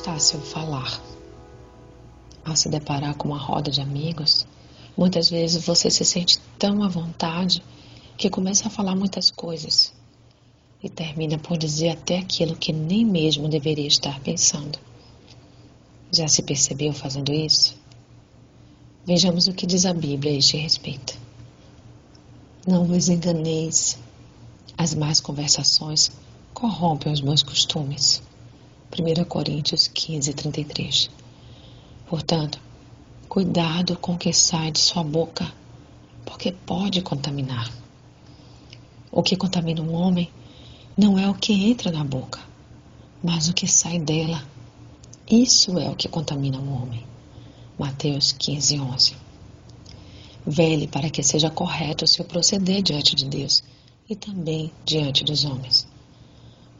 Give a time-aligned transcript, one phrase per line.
[0.00, 1.00] fácil falar.
[2.44, 4.46] Ao se deparar com uma roda de amigos,
[4.96, 7.62] muitas vezes você se sente tão à vontade
[8.16, 9.92] que começa a falar muitas coisas
[10.82, 14.78] e termina por dizer até aquilo que nem mesmo deveria estar pensando.
[16.10, 17.76] Já se percebeu fazendo isso?
[19.04, 21.18] Vejamos o que diz a Bíblia a este respeito.
[22.66, 23.98] Não vos enganeis.
[24.76, 26.10] As más conversações
[26.52, 28.22] corrompem os bons costumes.
[28.94, 31.10] 1 Coríntios 15, 33.
[32.06, 32.60] Portanto,
[33.26, 35.50] cuidado com o que sai de sua boca,
[36.26, 37.72] porque pode contaminar.
[39.10, 40.30] O que contamina um homem
[40.94, 42.38] não é o que entra na boca,
[43.24, 44.46] mas o que sai dela.
[45.26, 47.02] Isso é o que contamina um homem.
[47.78, 49.16] Mateus 15, 11.
[50.46, 53.64] Vele para que seja correto o seu proceder diante de Deus
[54.06, 55.88] e também diante dos homens.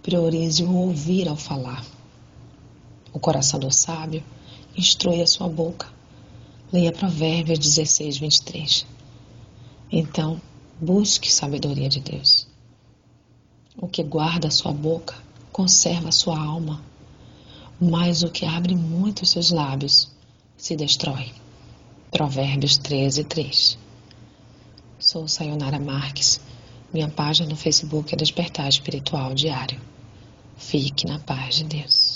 [0.03, 1.83] Priorize o ouvir ao falar.
[3.13, 4.25] O coração do sábio
[4.77, 5.87] instrui a sua boca.
[6.73, 8.87] Leia Provérbios 16, 23.
[9.91, 10.41] Então,
[10.81, 12.47] busque sabedoria de Deus.
[13.77, 15.15] O que guarda a sua boca
[15.53, 16.83] conserva a sua alma,
[17.81, 20.11] mas o que abre muito os seus lábios
[20.57, 21.33] se destrói.
[22.11, 23.79] Provérbios 13, 3.
[24.99, 26.41] Sou Sayonara Marques.
[26.93, 29.81] Minha página no Facebook é Despertar Espiritual Diário.
[30.57, 32.12] Fique na paz de Deus.